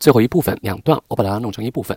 [0.00, 1.96] 最后一部分两段，我把它弄成一部分。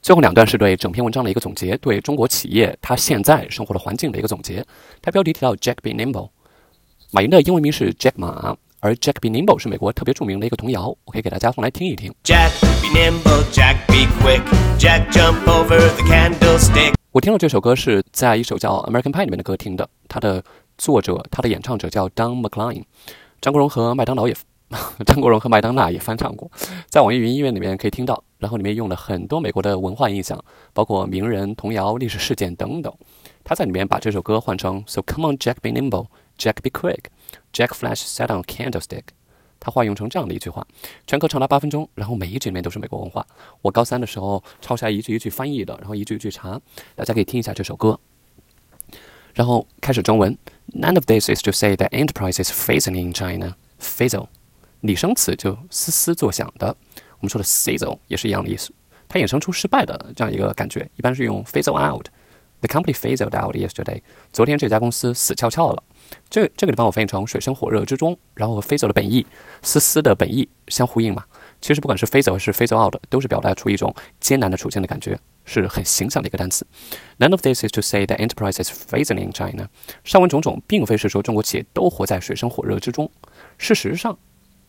[0.00, 4.64] 最后两段是对整篇文章的一个总结，对中国企业它现在生活的环境的一个总结。
[5.02, 6.30] 它标题提到 Jack be nimble，
[7.10, 12.10] 马云的英文名是 Jack Ma，而 Jack be nimble 是美国特别著名的一个童谣，我可以给大家放来听一听。
[12.24, 14.40] Jack be nimble, Jack be quick,
[14.78, 16.94] Jack jump over the candlestick.
[17.12, 20.42] 我听到这首歌是在一首叫《American Pie》里面的歌听的，它的
[20.78, 22.84] 作者、它的演唱者叫 Don McLean，
[23.42, 24.34] 张国荣和麦当劳也。
[25.04, 26.50] 张国荣和麦当娜也翻唱过，
[26.88, 28.22] 在网易云音乐里面可以听到。
[28.38, 32.90] 然后里面用了很多美国的文化印象，包括名人、童谣、历史事件等等。
[33.44, 36.06] 他在里面把这首歌换成 “So come on, Jack, be nimble,
[36.38, 37.06] Jack, be quick,
[37.52, 39.02] Jack Flash sat on a candlestick”。
[39.58, 40.66] 他化用成这样的一句话，
[41.06, 43.26] 全歌长达八分钟，然后每一句里面都是美国文化。
[43.60, 46.58] 我高三的时候抄下来一句一句翻译的，然后一句一句查。
[46.94, 48.00] 大家可以听一下这首歌。
[49.34, 50.38] 然后开始中文。
[50.72, 53.56] None of this is to say that enterprise is phasing in China.
[53.78, 54.28] Fizzle.
[54.80, 56.74] 拟声词就嘶嘶作响的，
[57.18, 58.72] 我们说的 sizzle 也是一样的意思，
[59.08, 62.06] 它衍生出失败的这样一个感觉，一般是用 fizzle out。
[62.62, 64.02] The company fizzled out yesterday。
[64.34, 65.82] 昨天这家公司死翘翘了。
[66.28, 69.26] 这这个地方我翻译成水深火热之中，然后和 fizzle 的本意
[69.62, 71.24] 嘶嘶的本意相呼应嘛。
[71.62, 76.66] 其实不管是 fizzle 还是 fizzle out，都是表达出一种艰难的处境的感觉，是很形象的一个单词。
[77.18, 79.68] None of this is to say that enterprise is fizzling in China。
[80.04, 83.10] 上文种种并非是说中国企业都活在水深火热之中，
[83.56, 84.18] 事实上。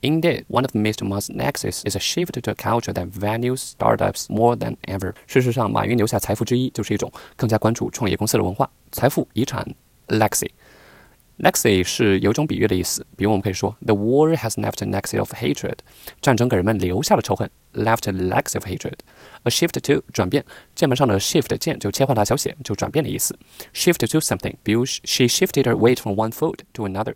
[0.03, 1.05] Indeed, one of Mr.
[1.05, 5.15] Ma's nexus is a shift to a culture that values startups more than ever.
[5.27, 8.71] 事实上，马云留下财富之一就是一种更加关注创业公司的文化。
[8.93, 9.67] 财富遗产
[10.09, 15.79] legacy。legacy 是有一种比喻的意思，比如我们可以说，The war has left a legacy of hatred。
[16.23, 23.37] 战争给人们留下了仇恨，left a legacy of hatred。A shift to 转变，键盘上的 shift 键就切换大小写，就转变的意思。
[23.75, 27.15] Shift to something，比如 She shifted her weight from one foot to another。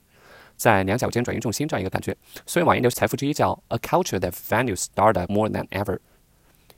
[0.56, 6.00] 在两脚尖转移重心这样一个感觉，所以马云的财富之一叫 a culture that values startup more than ever，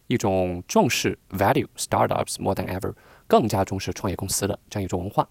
[0.08, 2.94] 一种重视 value startups more than ever，
[3.28, 5.28] 更加重视创业公司的这样一种文化。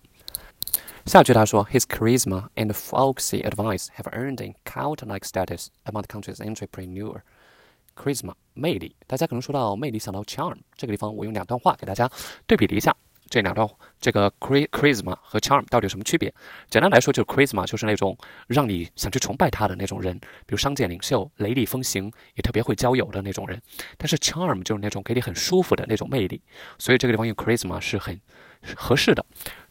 [1.07, 7.21] 下句他说，His charisma and folksy advice have earned a cult-like status among the country's entrepreneur.
[7.95, 12.11] Charisma 魅力，大家可能说到魅力想到 charm，这个地方我用两段话给大家
[12.47, 12.95] 对比了一下。
[13.29, 13.69] 这两段，
[14.01, 16.33] 这个 charisma 和 charm 到底有什么区别？
[16.71, 18.17] 简单来说，就是 charisma 就是那种
[18.47, 23.61] 让你想去崇拜他的那种人，比如商界领袖、雷厉风行，也特别会交友的那种人。
[23.97, 26.41] 但是 charm 就是那种给你很舒服的那种魅力，
[26.79, 28.21] 所以这个地方用 charisma 是很
[28.75, 29.25] 合适的。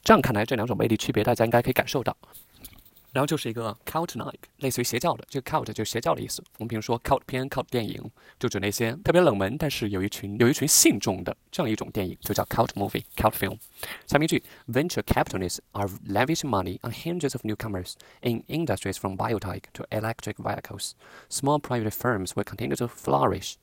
[0.04, 2.16] 这样看来，这两种魅力区别，大家应该可以感受到。
[3.15, 5.25] 然后就是一个 cult-like，类似于邪教的。
[5.29, 6.43] 这个 cult 就是邪教的意思。
[6.59, 13.59] 我们比如说 cult 片、cult 电影，就指那些特别冷门，但是有一群有一群信众的这样一种电影，就叫 cult movie、cult film。
[14.07, 20.93] 下面一句：Venture capitalists are lavishing money on hundreds of newcomers in industries from biotech to electric vehicles.
[21.29, 23.55] Small private firms will continue to flourish.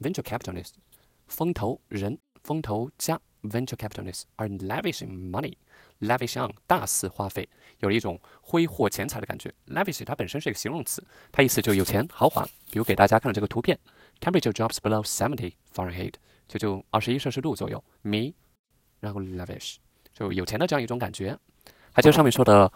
[0.00, 0.72] Venture capitalists，
[1.26, 5.54] 风投人、风投家，venture capitalists are lavishing money。
[6.01, 7.47] Lavish on 大肆花费，
[7.79, 9.53] 有了一种挥霍钱财的感觉。
[9.67, 12.43] lavish 它本身是一个形容词，它意思就有钱豪华。
[12.69, 13.77] 比如给大家看的这个图片
[14.19, 16.13] ，temperature drops below seventy Fahrenheit，
[16.47, 17.83] 就就二十一摄氏度左右。
[18.01, 18.33] me，
[18.99, 19.77] 然后 lavish
[20.13, 21.37] 就有钱的这样一种感觉。
[21.93, 22.71] 还就上面说的，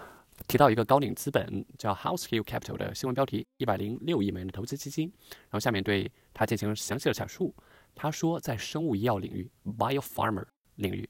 [0.47, 5.11] 提到一个高瓴资本叫 House Hill Capital 的新闻标题，一百零六亿美元的投资基金。
[5.29, 7.55] 然后下面对它进行详细的阐述。
[7.97, 10.43] 他说，在生物医药领域 （biopharma
[10.75, 11.09] 领域）。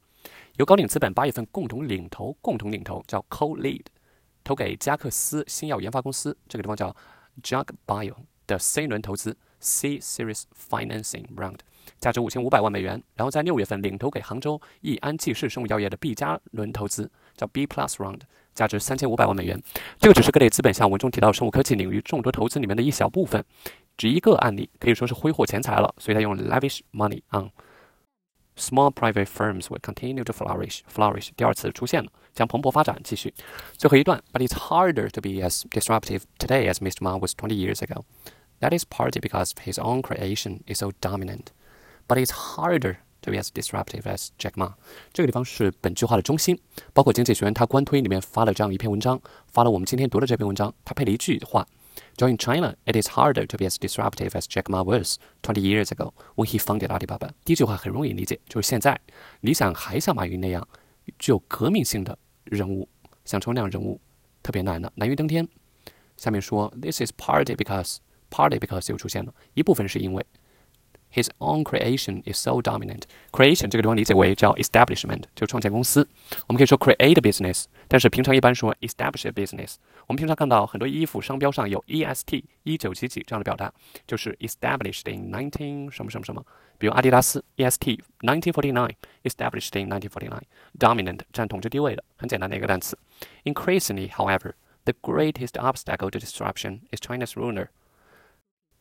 [0.58, 3.86] 由高瓴资本八月份共同领投，共同领投叫 Co-Lead，
[4.44, 6.96] 投给加克斯新药研发公司，这个地方叫
[7.44, 8.16] Jug Bio
[8.47, 11.59] 的 C 轮投资 C Series Financing Round，
[12.00, 13.02] 价值五千五百万美元。
[13.16, 18.22] 然后在六月份领投给杭州益安济世生物药业的 B 加轮投资，叫 B Plus Round，
[18.53, 19.62] 价值三千五百万美元。
[20.00, 23.44] 这个只是各类资本向文中提到生物科技领域众多投资里面的一小部分，
[23.97, 27.50] 只一个案例，可以说是挥霍钱财了，所以他用 lavish money on。
[28.56, 30.81] Small private firms will continue to flourish.
[30.87, 33.00] Flourish 第二次出现了，将蓬勃发展。
[33.03, 33.32] 继续，
[33.78, 34.22] 最后一段。
[34.34, 36.97] But it's harder to be as disruptive today as Mr.
[37.00, 38.04] Ma was 20 years ago.
[38.60, 41.47] That is partly because his own creation is so dominant.
[42.07, 44.74] But it's harder to be as disruptive as Jack Ma.
[45.15, 46.60] 这个地方是本句话的中心。
[46.92, 51.66] 包括经济学人他官推里面发了这样一篇文章，发了我们今天读的这篇文章，他配了一句话。
[52.18, 55.92] Join China, it is harder to be as disruptive as Jack Ma was 20 years
[55.92, 57.32] ago when he founded Alibaba。
[57.44, 59.00] 第一句话很容易理解，就是现在
[59.42, 60.68] 你想还像马云那样
[61.20, 62.88] 具有革命性的人物，
[63.26, 64.00] 想成为那样人物
[64.42, 65.47] 特别难了，难于登天。
[66.18, 67.97] 下面说，This is partly because
[68.30, 70.26] partly because 又出现了一部分是因为
[71.15, 73.03] His own creation is so dominant.
[73.33, 76.07] Creation 这个地方理解为叫 establishment，就创建公司。
[76.47, 79.74] 我们可以说 create a business，但是平常一般说 establish a business。
[80.07, 83.72] 我们平常看到很多衣服商标上有 est 一九几几这样的表达，
[84.07, 86.45] 就是 established in nineteen 什么什么什么。
[86.78, 92.97] 比如阿迪达斯 est nineteen forty nine，established in nineteen forty nine，dominant 占统治地位的，很简单的一个单词。
[93.42, 94.53] Increasingly, however,
[94.84, 97.66] the greatest obstacle to disruption is China's ruler.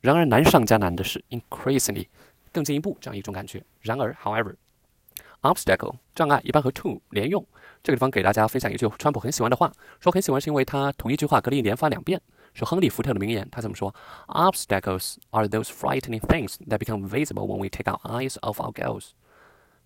[0.05, 2.07] 然而难上加难的是 increasingly，
[2.53, 3.65] 更进一步这样一种感觉。
[3.81, 7.43] 然而，however，obstacle 障碍一般和 to 连用。
[7.83, 12.21] 这个地方给大家分享一句川普很喜欢的话，说很喜欢是因为他同一句话格林连发两遍，
[12.53, 13.49] 是亨利福特的名言。
[13.51, 13.95] 他怎么说
[14.27, 19.13] ？Obstacles are those frightening things that become visible when we take our eyes off our goals。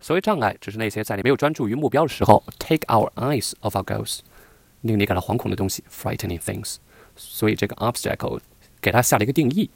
[0.00, 4.19] 所谓障碍，只是那些在你没有专注于目标的时候，take our eyes off our goals，
[4.81, 6.79] 令你感到惶恐的东西，frightening things。
[7.15, 8.41] 所以这个 obstacle
[8.81, 9.70] 给它下了一个定义。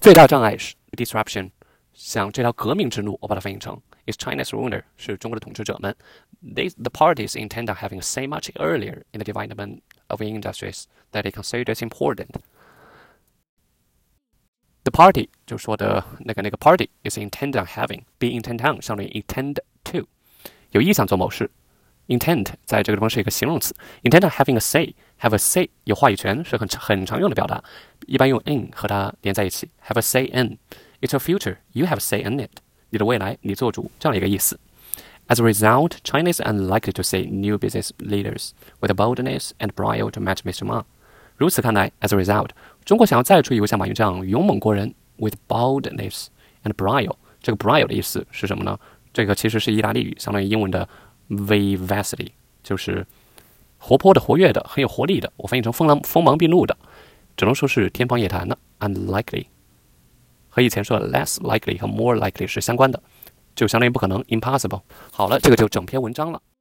[0.00, 1.50] 最大障碍是 disruption，
[1.92, 5.94] 像这条革命之路，我把它翻译成 is China's ruler，是中国的统治者们。
[6.42, 11.22] They the parties intend on having a say much earlier in the development of industries that
[11.22, 12.28] they consider as important.
[14.84, 20.06] The party 就说的那个那个 party is intend on having be intent on 相当于 intend to，
[20.70, 21.50] 有意想做某事。
[22.10, 23.74] Intent 在这个地方是一个形容词，
[24.04, 27.62] intend on having a say have a say 有话语权是很很常用的表达，
[28.06, 29.68] 一般用 in 和它连在一起。
[29.88, 30.58] Have a say in
[31.00, 32.50] it's your future, you have a say in it。
[32.90, 34.58] 你的未来你做主这样的一个意思。
[35.26, 38.50] As a result, China is unlikely to see new business leaders
[38.80, 40.64] with boldness and brio to match Mr.
[40.64, 40.84] Ma。
[41.36, 42.50] 如此看来，as a result，
[42.84, 46.26] 中国想要再出一位像马云这样勇猛过人，with boldness
[46.62, 47.16] and brio。
[47.42, 48.78] 这个 brio 的意思是什么呢？
[49.12, 50.88] 这个其实是意大利语，相当于英文的
[51.31, 52.27] vivacity，
[52.61, 53.07] 就是
[53.77, 56.77] 活泼的、活跃的、很有活力的，我翻译成锋芒锋芒毕露的，
[57.37, 59.45] 只能说是天方夜谭的，unlikely，
[60.49, 63.01] 和以前说的 less likely 和 more likely 是相关的，
[63.55, 64.81] 就相当于不可能，impossible。
[65.11, 66.41] 好了，这个就整篇文章了。